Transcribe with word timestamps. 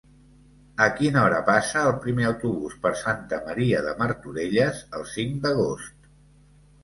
A 0.83 0.85
quina 0.99 1.19
hora 1.23 1.41
passa 1.49 1.81
el 1.89 1.91
primer 2.05 2.25
autobús 2.29 2.73
per 2.85 2.91
Santa 3.01 3.39
Maria 3.49 3.83
de 3.89 3.93
Martorelles 4.01 4.79
el 5.01 5.05
cinc 5.11 5.37
d'agost? 5.47 6.11